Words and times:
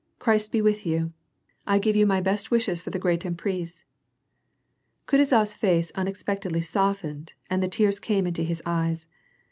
"Christ 0.17 0.51
be 0.51 0.63
with 0.63 0.83
you! 0.83 1.13
I 1.67 1.77
give 1.77 1.95
you 1.95 2.07
my 2.07 2.21
best 2.21 2.49
wishes 2.49 2.81
for 2.81 2.89
the 2.89 2.97
great 2.97 3.23
emprise." 3.23 3.83
RutuzoFs 5.07 5.55
face 5.55 5.91
unexpectedly 5.93 6.61
softened, 6.63 7.33
and 7.51 7.61
the 7.61 7.67
tears 7.67 7.99
came 7.99 8.25
into 8.25 8.41
his 8.41 8.63
eyes. 8.65 9.05